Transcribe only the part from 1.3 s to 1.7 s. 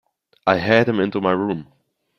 room.